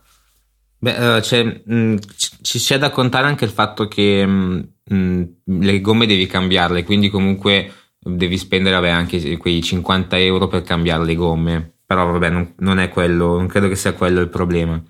[0.84, 5.22] Beh, eh, c'è, mh, ci- ci c'è da contare anche il fatto che mh, mh,
[5.62, 11.06] le gomme devi cambiarle, quindi comunque devi spendere vabbè, anche quei 50 euro per cambiare
[11.06, 11.76] le gomme.
[11.86, 14.82] Però vabbè, non, non è quello, non credo che sia quello il problema.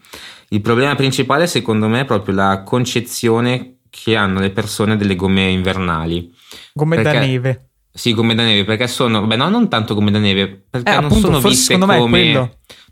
[0.49, 5.47] Il problema principale, secondo me, è proprio la concezione che hanno le persone delle gomme
[5.49, 6.33] invernali.
[6.73, 7.67] Gomme da Perché- neve.
[7.95, 10.95] Sì, gomme da neve, perché sono, beh, no, non tanto gomme da neve, perché Eh,
[10.95, 12.33] non appunto, sono viste come.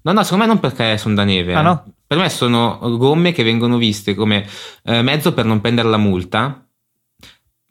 [0.04, 1.56] No, no, secondo me non perché sono da neve.
[1.56, 1.64] Ah, eh.
[1.64, 1.94] no?
[2.12, 4.46] Per me sono gomme che vengono viste come
[4.84, 6.66] eh, mezzo per non prendere la multa,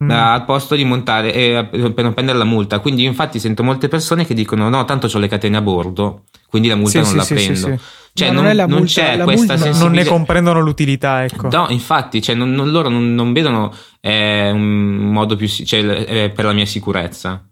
[0.03, 0.09] Mm.
[0.09, 2.79] al posto di montare, eh, per non prendere la multa.
[2.79, 6.69] Quindi, infatti, sento molte persone che dicono: No, tanto ho le catene a bordo, quindi
[6.69, 7.81] la multa Sì, non sì, la sì, prendo.
[8.13, 11.47] Cioè, non, non è la non multa, c'è questa multa- Non ne comprendono l'utilità, ecco.
[11.49, 16.53] No, infatti, cioè, non, loro non, vedono eh, un modo più cioè, eh, per la
[16.53, 17.47] mia sicurezza.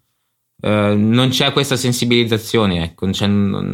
[0.61, 3.73] Eh, non c'è questa sensibilizzazione, ecco, cioè, non,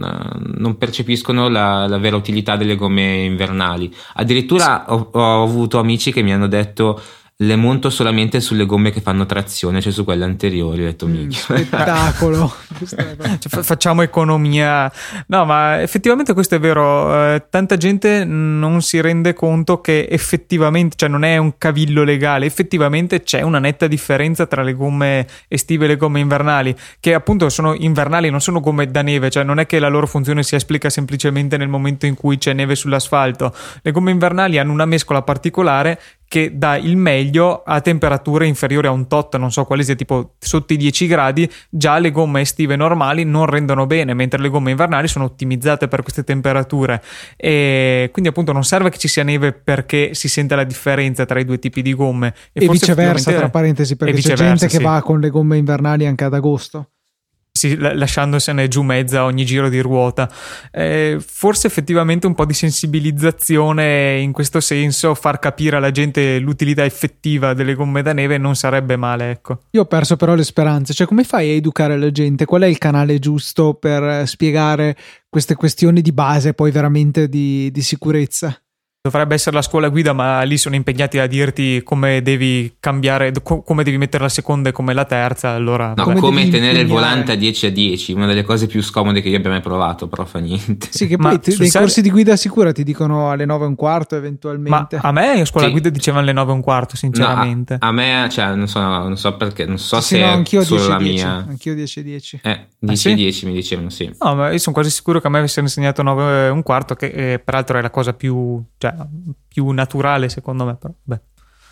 [0.58, 3.94] non percepiscono la, la vera utilità delle gomme invernali.
[4.14, 7.02] Addirittura ho, ho avuto amici che mi hanno detto
[7.38, 10.84] le monto solamente sulle gomme che fanno trazione, cioè su quelle anteriori.
[10.84, 12.54] Ho detto, Mm, spettacolo.
[12.86, 13.16] Cioè,
[13.48, 14.92] fa- facciamo economia.
[15.28, 17.34] No, ma effettivamente questo è vero.
[17.34, 22.46] Eh, tanta gente non si rende conto che effettivamente, cioè non è un cavillo legale,
[22.46, 27.48] effettivamente c'è una netta differenza tra le gomme estive e le gomme invernali, che appunto
[27.50, 30.56] sono invernali, non sono gomme da neve, cioè non è che la loro funzione si
[30.56, 33.54] esplica semplicemente nel momento in cui c'è neve sull'asfalto.
[33.82, 36.00] Le gomme invernali hanno una mescola particolare
[36.36, 40.34] che dà il meglio a temperature inferiori a un tot, non so quale sia, tipo
[40.38, 44.72] sotto i 10 gradi, già le gomme estive normali non rendono bene, mentre le gomme
[44.72, 47.02] invernali sono ottimizzate per queste temperature.
[47.38, 51.40] E quindi appunto non serve che ci sia neve perché si sente la differenza tra
[51.40, 52.34] i due tipi di gomme.
[52.52, 54.84] E, forse viceversa, tra parentesi, perché e c'è gente che sì.
[54.84, 56.90] va con le gomme invernali anche ad agosto.
[57.58, 60.30] Sì, la- lasciandosene giù mezza ogni giro di ruota.
[60.72, 66.84] Eh, forse effettivamente un po' di sensibilizzazione in questo senso, far capire alla gente l'utilità
[66.84, 69.62] effettiva delle gomme da neve non sarebbe male, ecco.
[69.72, 72.44] Io ho perso però le speranze, cioè come fai a educare la gente?
[72.44, 74.98] Qual è il canale giusto per eh, spiegare
[75.30, 78.60] queste questioni di base poi veramente di, di sicurezza?
[79.06, 83.62] Dovrebbe essere la scuola guida, ma lì sono impegnati a dirti come devi cambiare, co-
[83.62, 85.50] come devi mettere la seconda e come la terza.
[85.52, 86.88] Allora, No, Come come, tenere il impegnare?
[86.88, 90.08] volante a 10 a 10, una delle cose più scomode che io abbia mai provato,
[90.08, 90.88] però fa niente.
[90.90, 93.66] Sì, che Ma poi sul nei serio- corsi di guida sicura ti dicono alle 9
[93.66, 94.98] e un quarto ma eventualmente.
[95.00, 95.72] a me a scuola Sì.
[95.74, 97.74] guida dicevano le 9 e un quarto, sinceramente.
[97.80, 100.26] No, a, a me, cioè, non so, non so perché, non so Sì, se no,
[100.26, 101.46] è anch'io solo 10 la 10, mia.
[101.48, 102.40] anch'io 10 10.
[102.42, 103.14] Eh, 10 sì?
[103.14, 104.12] 10 mi dicevano, sì.
[104.20, 106.96] No, ma io sono quasi sicuro che a me avessero insegnato 9 e un quarto,
[106.96, 108.94] che eh, peraltro è la cosa più, cioè,
[109.48, 110.76] più naturale secondo me.
[110.76, 111.20] Però, beh.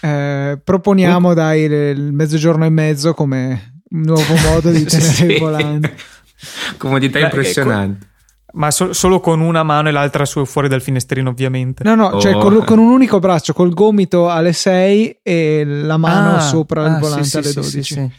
[0.02, 5.26] Eh, proponiamo dai il mezzogiorno e mezzo come nuovo modo di tenere Sì.
[5.26, 5.96] il volante.
[6.78, 8.08] Comodità Beh, impressionanti.
[8.56, 11.84] Ma so- solo con una mano e l'altra su- fuori dal finestrino, ovviamente.
[11.84, 12.40] No, no, cioè Oh.
[12.40, 16.88] con, con un unico braccio, col gomito alle 6 e la mano Ah, sopra ah,
[16.90, 17.84] il sì, volante sì, alle sì, 12.
[17.84, 18.00] sì, sì.
[18.00, 18.12] Eh,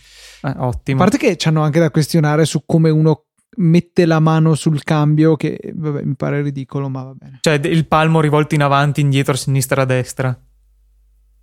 [0.42, 0.98] A ottimo.
[0.98, 5.36] parte che ci hanno anche da questionare su come uno mette la mano sul cambio,
[5.36, 7.38] che vabbè, mi pare ridicolo, ma va bene.
[7.40, 10.38] Cioè, il palmo rivolto in avanti, indietro, a sinistra, a destra.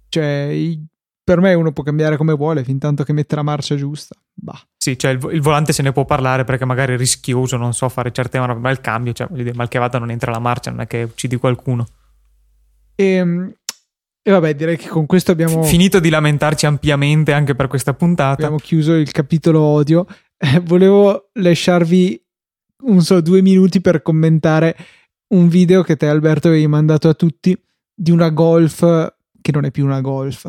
[0.10, 0.78] Cioè,
[1.24, 4.16] per me uno può cambiare come vuole, fin tanto che mette la marcia giusta.
[4.34, 4.60] Bah.
[4.76, 7.88] Sì, cioè il, il volante se ne può parlare perché magari è rischioso, non so,
[7.90, 10.40] fare certe manovre, ma il cambio, cioè, voglio dire, mal che vada non entra la
[10.40, 11.86] marcia, non è che uccidi qualcuno.
[12.96, 13.18] E,
[14.24, 18.34] e vabbè, direi che con questo abbiamo, Finito di lamentarci ampiamente anche per questa puntata.
[18.34, 20.06] abbiamo chiuso il capitolo odio.
[20.44, 22.20] Eh, volevo lasciarvi,
[22.86, 24.76] non so, due minuti per commentare
[25.36, 27.56] un video che te Alberto avevi mandato a tutti
[27.94, 28.80] di una golf
[29.40, 30.48] che non è più una golf.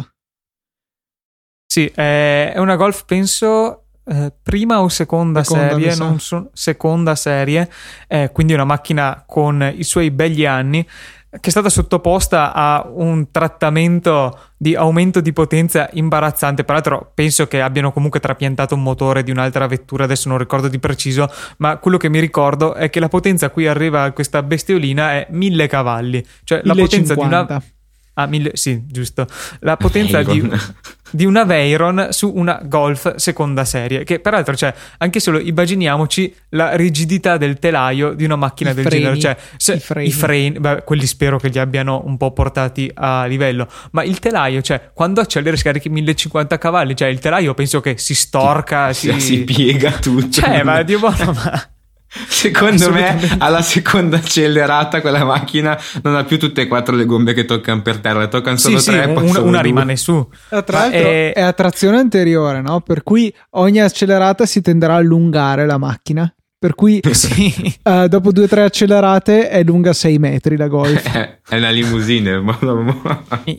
[1.66, 7.70] Sì, è una Golf, penso, eh, prima o seconda, Seconda, serie, non so- seconda serie,
[8.09, 10.87] eh, quindi una macchina con i suoi begli anni,
[11.32, 16.62] che è stata sottoposta a un trattamento di aumento di potenza imbarazzante.
[16.62, 20.78] Peraltro, penso che abbiano comunque trapiantato un motore di un'altra vettura, adesso non ricordo di
[20.78, 25.12] preciso, ma quello che mi ricordo è che la potenza a cui arriva questa bestiolina
[25.12, 27.62] è 1000 cavalli, cioè la potenza di una
[28.14, 28.20] 1050.
[28.20, 29.27] Ah, mille, sì, giusto.
[29.61, 30.42] La potenza di,
[31.11, 34.05] di, una Veyron su una Golf seconda serie.
[34.05, 38.85] Che peraltro, cioè, anche solo immaginiamoci la rigidità del telaio di una macchina I del
[38.85, 39.20] freni, genere.
[39.20, 40.09] Cioè, se, i freni.
[40.09, 43.66] i freni, beh, quelli spero che li abbiano un po' portati a livello.
[43.92, 48.14] Ma il telaio, cioè, quando acceleri scarichi 1050 cavalli, cioè, il telaio penso che si
[48.14, 50.29] storca, si, si, si piega tutto.
[50.29, 51.71] Cioè, ma Dio buono, ma.
[52.29, 57.33] Secondo me, alla seconda accelerata, quella macchina non ha più tutte e quattro le gomme
[57.33, 59.07] che toccano per terra, le toccano solo sì, tre.
[59.07, 60.29] Sì, poi una, una rimane su.
[60.51, 61.40] Eh, Tra l'altro è- è...
[61.40, 62.81] a trazione anteriore, no?
[62.81, 66.33] Per cui ogni accelerata si tenderà a allungare la macchina.
[66.62, 67.75] Per cui Sì.
[67.83, 71.03] eh, dopo due o tre accelerate è lunga 6 metri la Golf.
[71.53, 72.40] È una limousine.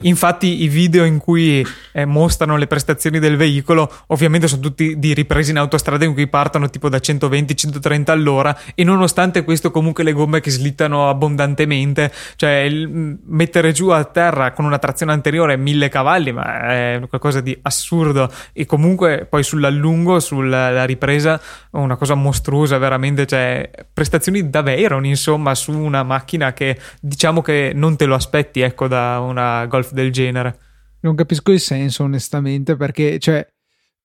[0.03, 5.13] Infatti, i video in cui eh, mostrano le prestazioni del veicolo, ovviamente sono tutti di
[5.13, 8.57] riprese in autostrada in cui partono tipo da 120-130 all'ora.
[8.73, 14.53] E nonostante questo, comunque, le gomme che slittano abbondantemente, cioè il- mettere giù a terra
[14.53, 18.31] con una trazione anteriore 1000 cavalli, ma è qualcosa di assurdo.
[18.53, 21.39] E comunque, poi sull'allungo, sulla ripresa,
[21.71, 22.92] una cosa mostruosa, veramente.
[23.25, 28.61] Cioè, prestazioni da Veyron, insomma, su una macchina che diciamo che non te lo aspetti,
[28.61, 30.57] ecco, da una Golf del genere.
[31.01, 33.45] Non capisco il senso, onestamente, perché, cioè,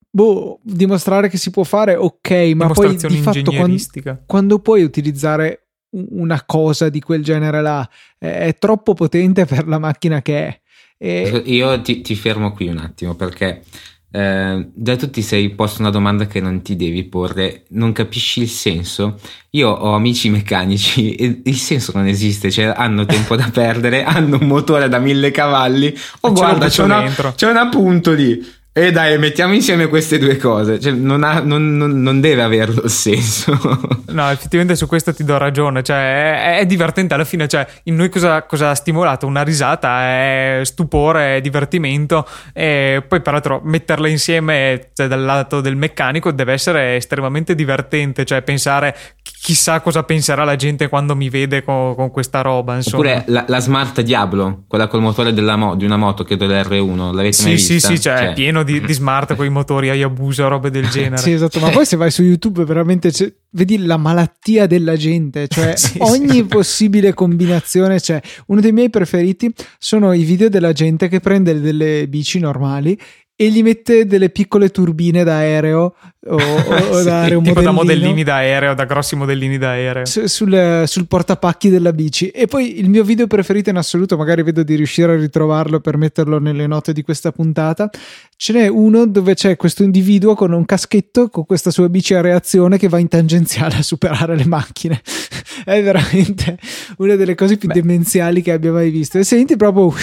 [0.09, 4.23] boh, dimostrare che si può fare, ok, ma poi di fatto quando, ingegneristica.
[4.25, 9.79] quando puoi utilizzare una cosa di quel genere là, è, è troppo potente per la
[9.79, 10.61] macchina che è.
[10.97, 13.63] E Io ti, ti fermo qui un attimo perché
[14.11, 18.41] eh, già tu ti sei posto una domanda che non ti devi porre, non capisci
[18.41, 19.19] il senso.
[19.51, 24.37] Io ho amici meccanici e il senso non esiste, cioè hanno tempo da perdere, hanno
[24.39, 25.95] un motore da mille cavalli.
[26.21, 27.03] Oh, guarda, c'è una,
[27.35, 28.57] c'è una punto lì.
[28.79, 30.79] E dai, mettiamo insieme queste due cose.
[30.79, 33.57] Cioè, non, ha- non- non- non deve averlo senso.
[34.09, 35.83] No, effettivamente su questo ti do ragione.
[35.83, 37.47] Cioè, è, è divertente alla fine.
[37.47, 39.27] Cioè, in noi cosa, cosa ha stimolato?
[39.27, 42.25] Una risata, è stupore, è divertimento.
[42.53, 48.25] E poi, peraltro, metterle insieme cioè, dal lato del meccanico deve essere estremamente divertente.
[48.25, 48.95] Cioè, pensare
[49.41, 52.75] chissà cosa penserà la gente quando mi vede con, con questa roba.
[52.75, 52.97] Insomma.
[52.97, 57.13] Oppure la, la Smart Diablo, quella col motore della mo- di una moto, credo l'R1,
[57.13, 57.87] l'avete Sì, mai sì, vista?
[57.89, 61.17] sì, cioè, è pieno di, di smart con i motori Hayabusa, robe del genere.
[61.17, 65.47] Sì, esatto, ma poi se vai su YouTube veramente c'è- vedi la malattia della gente,
[65.47, 66.43] cioè Sì, ogni sì.
[66.45, 68.21] possibile combinazione c'è.
[68.47, 72.99] Uno dei miei preferiti sono i video della gente che prende delle bici normali
[73.41, 75.95] e gli mette delle piccole turbine da aereo
[76.27, 80.05] o, o- Sì, da aereo tipo da modellini da aereo, da grossi modellini da aereo.
[80.05, 82.27] su- sul, sul portapacchi della bici.
[82.27, 85.95] E poi il mio video preferito in assoluto, magari vedo di riuscire a ritrovarlo per
[85.95, 87.89] metterlo nelle note di questa puntata.
[88.35, 92.21] Ce n'è uno dove c'è questo individuo con un caschetto con questa sua bici a
[92.21, 95.01] reazione che va in tangenziale a superare le macchine.
[95.63, 96.57] È veramente
[96.97, 97.75] una delle cose più Beh.
[97.75, 99.17] demenziali che abbia mai visto.
[99.17, 99.93] E senti proprio.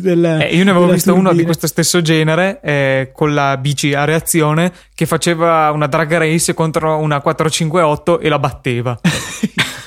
[0.00, 1.46] Del, Eh, io ne avevo visto uno di turbina.
[1.46, 6.96] questo stesso genere eh, con la bici a reazione che faceva una drag race contro
[6.98, 8.98] una 458 e la batteva.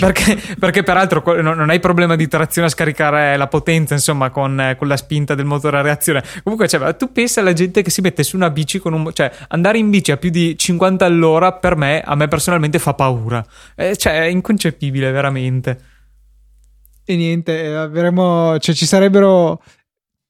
[0.00, 4.76] Perché, perché peraltro non hai problema di trazione a scaricare la potenza, insomma, con, eh,
[4.76, 6.22] con la spinta del motore a reazione.
[6.42, 9.10] Comunque, cioè, tu pensa alla gente che si mette su una bici con un.
[9.12, 12.94] cioè, andare in bici a più di 50 all'ora per me, a me personalmente fa
[12.94, 13.44] paura.
[13.76, 15.78] Eh, cioè, è inconcepibile, veramente.
[17.04, 19.62] E niente, eh, avremo, cioè ci sarebbero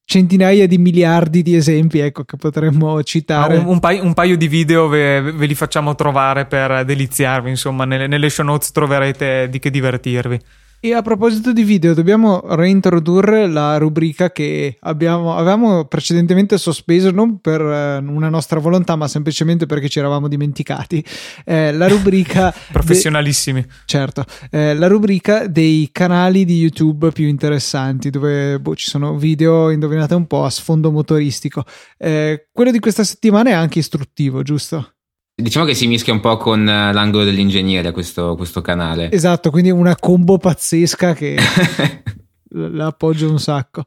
[0.05, 3.57] centinaia di miliardi di esempi, ecco, che potremmo citare.
[3.57, 7.49] un, un paio, un paio di video ve, ve li facciamo trovare per deliziarvi.
[7.49, 10.39] Insomma, nelle, nelle show notes troverete di che divertirvi.
[10.85, 17.41] E a proposito di video, dobbiamo reintrodurre la rubrica che abbiamo, avevamo precedentemente sospeso non
[17.41, 21.03] per eh, una nostra volontà, ma semplicemente perché ci eravamo dimenticati.
[21.47, 23.65] Eh, la rubrica de- Professionalissimi.
[23.87, 29.71] certo, eh, la rubrica dei canali di YouTube più interessanti, dove boh, ci sono video,
[29.71, 31.65] indovinate un po', a sfondo motoristico.
[31.97, 34.94] Eh, quello di questa settimana è anche istruttivo, giusto?
[35.37, 39.11] Diciamo che si mischia un po' con eh, l'angolo dell'ingegnere questo, questo canale.
[39.11, 41.37] Esatto, quindi una combo pazzesca che
[42.51, 43.85] la appoggio un sacco.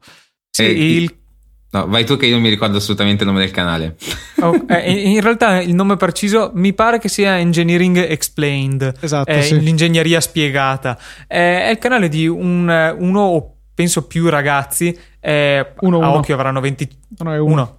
[0.50, 0.70] Sì, Eh,
[1.02, 1.16] il-
[1.70, 3.96] No, vai tu che io non mi ricordo assolutamente il nome del canale.
[4.40, 8.94] oh, eh, in realtà il nome preciso mi pare che sia Engineering Explained.
[9.00, 9.60] Esatto, eh, sì.
[9.60, 10.98] l'ingegneria spiegata.
[11.26, 14.98] Eh, è il canale di un, uno o penso più ragazzi.
[15.20, 16.18] eh, Uno, a uno.
[16.18, 16.88] occhio avranno 20,
[17.18, 17.52] No, è uno.
[17.52, 17.77] uno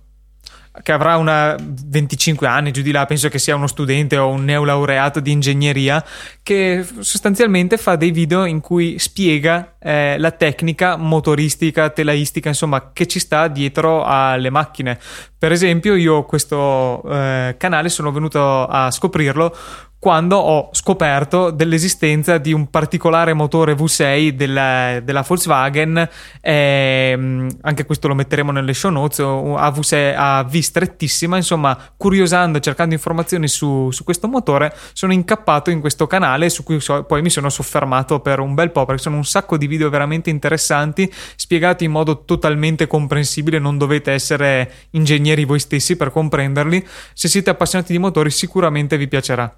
[0.82, 4.44] che avrà una 25 anni giù di là, penso che sia uno studente o un
[4.44, 6.04] neolaureato di ingegneria
[6.42, 13.06] che sostanzialmente fa dei video in cui spiega eh, la tecnica motoristica, telaistica, insomma, che
[13.08, 15.00] ci sta dietro alle macchine.
[15.38, 19.56] Per esempio, io questo eh, canale sono venuto a scoprirlo
[20.00, 26.08] quando ho scoperto dell'esistenza di un particolare motore V6 della, della Volkswagen,
[26.40, 32.62] ehm, anche questo lo metteremo nelle show notes, a, V6, a V strettissima, insomma curiosando,
[32.62, 37.22] cercando informazioni su, su, questo motore, sono incappato in questo canale su cui so, poi
[37.22, 41.12] mi sono soffermato per un bel po' perché sono un sacco di video veramente interessanti,
[41.36, 47.50] spiegati in modo totalmente comprensibile, non dovete essere ingegneri voi stessi per comprenderli, se siete
[47.50, 49.54] appassionati di motori sicuramente vi piacerà.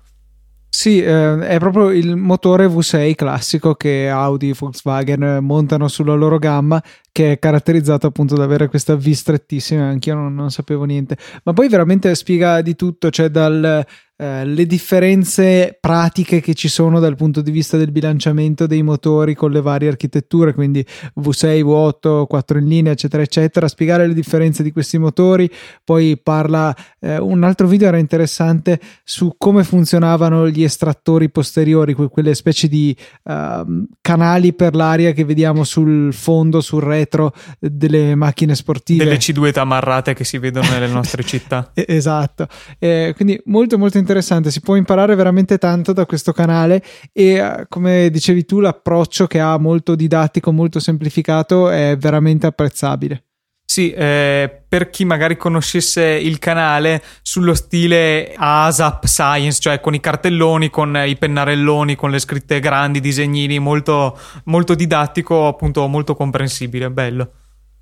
[0.74, 6.38] Sì, eh, è proprio il motore V6 classico che Audi e Volkswagen montano sulla loro
[6.40, 6.82] gamma,
[7.12, 11.18] che è caratterizzato appunto da avere questa V strettissima, anch'io non, non sapevo niente.
[11.44, 13.86] Ma poi veramente spiega di tutto, cioè dal
[14.22, 19.50] eh, differenze pratiche che ci sono dal punto di vista del bilanciamento dei motori con
[19.50, 20.86] le varie architetture, quindi
[21.20, 25.50] V6, V8, 4 in linea, eccetera, eccetera, spiegare le differenze di questi motori.
[25.84, 32.36] Poi parla eh, un altro video era interessante su come funzionavano gli estrattori posteriori, quelle
[32.36, 39.04] specie di uh, canali per l'aria che vediamo sul fondo, sul retro delle macchine sportive.
[39.04, 41.72] Delle C2 amarrate che si vedono nelle nostre città.
[41.76, 42.48] esatto.
[42.80, 47.34] Eh, quindi molto molto interessante interessante, si può imparare veramente tanto da questo canale e
[47.34, 53.24] eh, come dicevi tu l'approccio che ha molto didattico, molto semplificato è veramente apprezzabile.
[53.72, 60.02] Sì, eh, per chi magari conoscesse il canale sullo stile ASAP Science, cioè con i
[60.02, 66.92] cartelloni, con i pennarelloni, con le scritte grandi, disegnini, molto, molto didattico, appunto molto comprensibile,
[66.92, 67.32] bello.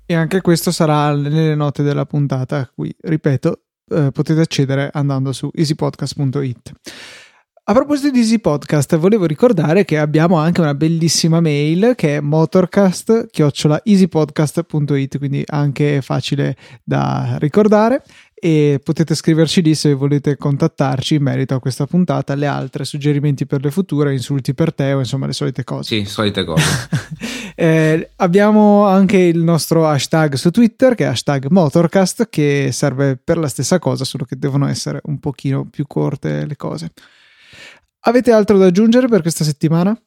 [0.06, 5.32] E anche questo sarà nelle note della puntata, a cui, ripeto, eh, potete accedere andando
[5.32, 6.72] su easypodcast.it.
[7.70, 12.20] A proposito di Easy Podcast, volevo ricordare che abbiamo anche una bellissima mail che è
[12.20, 18.02] motorcast-easypodcast.it, quindi anche facile da ricordare
[18.34, 23.46] e potete scriverci lì se volete contattarci in merito a questa puntata, le altre, suggerimenti
[23.46, 25.94] per le future, insulti per te o insomma le solite cose.
[25.94, 26.64] Sì, solite cose.
[27.54, 33.38] eh, abbiamo anche il nostro hashtag su Twitter che è hashtag Motorcast che serve per
[33.38, 36.90] la stessa cosa, solo che devono essere un pochino più corte le cose.
[38.04, 39.98] Avete altro da aggiungere per questa settimana?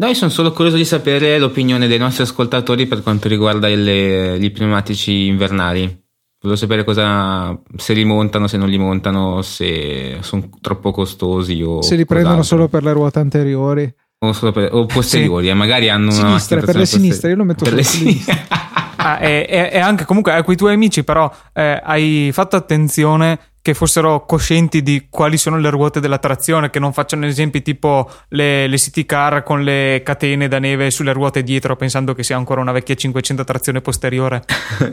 [0.00, 4.52] Noi sono solo curioso di sapere l'opinione dei nostri ascoltatori per quanto riguarda il, gli
[4.52, 6.06] pneumatici invernali.
[6.40, 11.82] Volevo sapere cosa, se li montano, se non li montano, se sono troppo costosi o.
[11.82, 13.92] Se li prendono solo per le ruote anteriori.
[14.20, 15.50] O, per, o posteriori, sì.
[15.50, 16.66] Eh, magari hanno sinistre, una.
[16.66, 18.46] Per le sinistre, io lo metto per le sinistre.
[19.12, 23.38] Ah, e, e, e, anche comunque a quei tuoi amici, però, eh, hai fatto attenzione
[23.68, 28.10] che fossero coscienti di quali sono le ruote della trazione, che non facciano esempi tipo
[28.28, 32.36] le, le city car con le catene da neve sulle ruote dietro, pensando che sia
[32.36, 34.42] ancora una vecchia 500 trazione posteriore.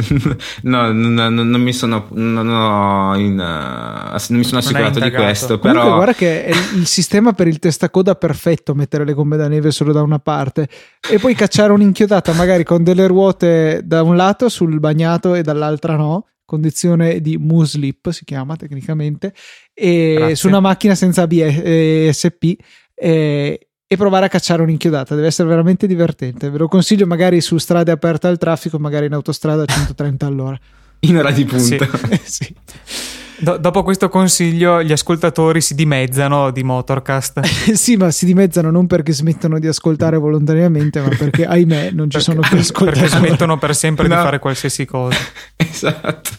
[0.63, 5.57] no, non, non, non, mi sono, non, in, uh, non mi sono assicurato di questo.
[5.57, 5.73] Però...
[5.73, 9.71] Comunque, guarda che è il sistema per il testacoda perfetto mettere le gomme da neve
[9.71, 10.67] solo da una parte
[11.09, 15.95] e poi cacciare un'inchiodata magari con delle ruote da un lato sul bagnato e dall'altra
[15.95, 19.33] no condizione di Muslip si chiama tecnicamente,
[19.73, 22.55] e su una macchina senza ABSP
[22.93, 25.15] e, e provare a cacciare un'inchiodata.
[25.15, 26.49] Deve essere veramente divertente.
[26.49, 30.59] Ve lo consiglio magari su strade aperte al traffico, magari in autostrada a 130 all'ora.
[30.99, 31.87] In ora di punta.
[32.23, 32.45] Sì.
[32.85, 33.15] sì.
[33.37, 37.41] Do- dopo questo consiglio, gli ascoltatori si dimezzano di Motorcast.
[37.73, 42.17] sì, ma si dimezzano non perché smettono di ascoltare volontariamente, ma perché, ahimè, non ci
[42.17, 43.09] perché, sono più ascoltatori.
[43.09, 44.15] Perché smettono per sempre no.
[44.15, 45.17] di fare qualsiasi cosa.
[45.55, 46.29] esatto.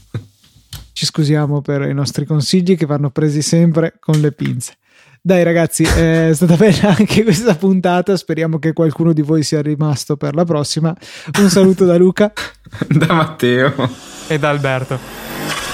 [0.93, 4.79] Ci scusiamo per i nostri consigli che vanno presi sempre con le pinze.
[5.21, 10.17] Dai ragazzi, è stata bella anche questa puntata, speriamo che qualcuno di voi sia rimasto
[10.17, 10.97] per la prossima.
[11.41, 12.33] Un saluto da Luca,
[12.87, 13.75] da Matteo
[14.29, 15.66] e da Alberto.